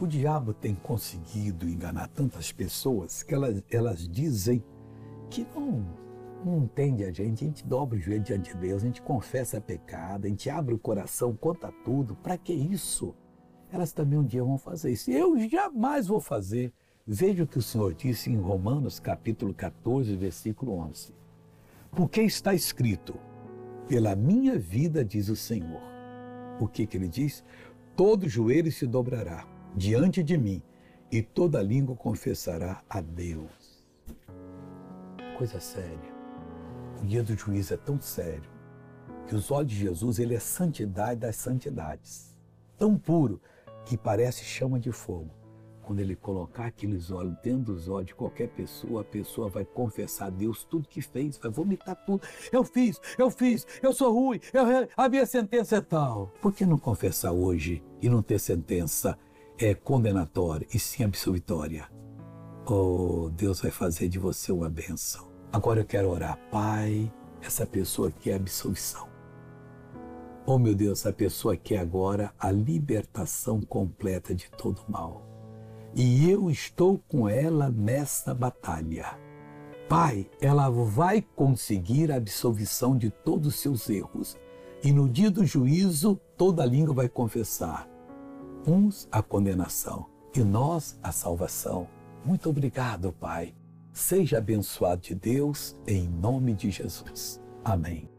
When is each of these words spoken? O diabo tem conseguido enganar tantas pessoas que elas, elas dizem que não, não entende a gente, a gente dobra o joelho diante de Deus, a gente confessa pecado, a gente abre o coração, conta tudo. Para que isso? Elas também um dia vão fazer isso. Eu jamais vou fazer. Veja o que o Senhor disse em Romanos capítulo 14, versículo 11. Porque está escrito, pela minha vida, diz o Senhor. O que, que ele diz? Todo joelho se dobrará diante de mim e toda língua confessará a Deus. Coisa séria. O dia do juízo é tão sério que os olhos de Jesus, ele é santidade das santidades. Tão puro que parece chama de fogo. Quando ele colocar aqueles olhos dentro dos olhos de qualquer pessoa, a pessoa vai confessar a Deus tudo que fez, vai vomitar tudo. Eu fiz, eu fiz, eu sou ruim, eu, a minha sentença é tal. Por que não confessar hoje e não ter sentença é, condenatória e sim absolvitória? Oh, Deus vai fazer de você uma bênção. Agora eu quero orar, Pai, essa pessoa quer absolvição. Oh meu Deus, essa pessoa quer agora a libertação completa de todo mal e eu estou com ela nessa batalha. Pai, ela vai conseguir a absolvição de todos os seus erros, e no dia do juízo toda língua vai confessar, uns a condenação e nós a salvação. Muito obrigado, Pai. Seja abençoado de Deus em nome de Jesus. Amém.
O 0.00 0.06
diabo 0.06 0.54
tem 0.54 0.76
conseguido 0.76 1.68
enganar 1.68 2.06
tantas 2.06 2.52
pessoas 2.52 3.24
que 3.24 3.34
elas, 3.34 3.60
elas 3.68 4.08
dizem 4.08 4.62
que 5.28 5.44
não, 5.52 5.84
não 6.44 6.58
entende 6.58 7.02
a 7.02 7.10
gente, 7.10 7.42
a 7.42 7.48
gente 7.48 7.66
dobra 7.66 7.98
o 7.98 8.00
joelho 8.00 8.22
diante 8.22 8.52
de 8.54 8.60
Deus, 8.60 8.84
a 8.84 8.86
gente 8.86 9.02
confessa 9.02 9.60
pecado, 9.60 10.26
a 10.26 10.28
gente 10.28 10.48
abre 10.48 10.72
o 10.72 10.78
coração, 10.78 11.34
conta 11.34 11.72
tudo. 11.84 12.14
Para 12.14 12.38
que 12.38 12.52
isso? 12.52 13.12
Elas 13.72 13.90
também 13.90 14.20
um 14.20 14.24
dia 14.24 14.44
vão 14.44 14.56
fazer 14.56 14.92
isso. 14.92 15.10
Eu 15.10 15.36
jamais 15.48 16.06
vou 16.06 16.20
fazer. 16.20 16.72
Veja 17.04 17.42
o 17.42 17.46
que 17.46 17.58
o 17.58 17.62
Senhor 17.62 17.92
disse 17.92 18.30
em 18.30 18.36
Romanos 18.36 19.00
capítulo 19.00 19.52
14, 19.52 20.14
versículo 20.14 20.74
11. 20.74 21.12
Porque 21.90 22.22
está 22.22 22.54
escrito, 22.54 23.18
pela 23.88 24.14
minha 24.14 24.56
vida, 24.56 25.04
diz 25.04 25.28
o 25.28 25.34
Senhor. 25.34 25.82
O 26.60 26.68
que, 26.68 26.86
que 26.86 26.96
ele 26.96 27.08
diz? 27.08 27.42
Todo 27.96 28.28
joelho 28.28 28.70
se 28.70 28.86
dobrará 28.86 29.57
diante 29.78 30.24
de 30.24 30.36
mim 30.36 30.60
e 31.10 31.22
toda 31.22 31.62
língua 31.62 31.94
confessará 31.94 32.82
a 32.90 33.00
Deus. 33.00 33.86
Coisa 35.38 35.60
séria. 35.60 36.18
O 37.00 37.06
dia 37.06 37.22
do 37.22 37.36
juízo 37.36 37.74
é 37.74 37.76
tão 37.76 38.00
sério 38.00 38.50
que 39.28 39.36
os 39.36 39.52
olhos 39.52 39.70
de 39.70 39.78
Jesus, 39.78 40.18
ele 40.18 40.34
é 40.34 40.40
santidade 40.40 41.20
das 41.20 41.36
santidades. 41.36 42.36
Tão 42.76 42.98
puro 42.98 43.40
que 43.84 43.96
parece 43.96 44.44
chama 44.44 44.80
de 44.80 44.90
fogo. 44.90 45.30
Quando 45.82 46.00
ele 46.00 46.16
colocar 46.16 46.66
aqueles 46.66 47.10
olhos 47.10 47.36
dentro 47.42 47.72
dos 47.72 47.88
olhos 47.88 48.08
de 48.08 48.14
qualquer 48.14 48.48
pessoa, 48.48 49.02
a 49.02 49.04
pessoa 49.04 49.48
vai 49.48 49.64
confessar 49.64 50.26
a 50.26 50.30
Deus 50.30 50.64
tudo 50.64 50.88
que 50.88 51.00
fez, 51.00 51.38
vai 51.38 51.50
vomitar 51.50 51.94
tudo. 52.04 52.20
Eu 52.50 52.64
fiz, 52.64 53.00
eu 53.16 53.30
fiz, 53.30 53.66
eu 53.82 53.92
sou 53.92 54.12
ruim, 54.12 54.40
eu, 54.52 54.64
a 54.96 55.08
minha 55.08 55.24
sentença 55.24 55.76
é 55.76 55.80
tal. 55.80 56.32
Por 56.42 56.52
que 56.52 56.66
não 56.66 56.78
confessar 56.78 57.32
hoje 57.32 57.82
e 58.02 58.08
não 58.08 58.22
ter 58.22 58.38
sentença 58.38 59.16
é, 59.58 59.74
condenatória 59.74 60.66
e 60.72 60.78
sim 60.78 61.04
absolvitória? 61.04 61.88
Oh, 62.66 63.30
Deus 63.30 63.60
vai 63.60 63.70
fazer 63.70 64.08
de 64.08 64.18
você 64.18 64.52
uma 64.52 64.68
bênção. 64.68 65.28
Agora 65.52 65.80
eu 65.80 65.84
quero 65.84 66.08
orar, 66.08 66.38
Pai, 66.50 67.12
essa 67.42 67.66
pessoa 67.66 68.10
quer 68.10 68.34
absolvição. 68.34 69.08
Oh 70.46 70.58
meu 70.58 70.74
Deus, 70.74 71.00
essa 71.00 71.12
pessoa 71.12 71.56
quer 71.56 71.78
agora 71.78 72.32
a 72.38 72.50
libertação 72.50 73.60
completa 73.60 74.34
de 74.34 74.50
todo 74.50 74.82
mal 74.88 75.28
e 75.94 76.30
eu 76.30 76.50
estou 76.50 77.00
com 77.08 77.28
ela 77.28 77.70
nessa 77.70 78.34
batalha. 78.34 79.18
Pai, 79.88 80.28
ela 80.40 80.68
vai 80.68 81.22
conseguir 81.34 82.12
a 82.12 82.16
absolvição 82.16 82.96
de 82.96 83.10
todos 83.10 83.48
os 83.48 83.56
seus 83.56 83.88
erros, 83.88 84.36
e 84.84 84.92
no 84.92 85.08
dia 85.08 85.30
do 85.30 85.44
juízo 85.44 86.20
toda 86.36 86.64
língua 86.64 86.94
vai 86.94 87.08
confessar, 87.08 87.88
uns 88.68 89.08
a 89.10 89.22
condenação 89.22 90.06
e 90.34 90.40
nós 90.40 90.98
a 91.02 91.10
salvação. 91.10 91.88
Muito 92.24 92.50
obrigado, 92.50 93.12
Pai. 93.12 93.54
Seja 93.92 94.38
abençoado 94.38 95.00
de 95.00 95.14
Deus 95.14 95.74
em 95.86 96.06
nome 96.06 96.54
de 96.54 96.70
Jesus. 96.70 97.40
Amém. 97.64 98.17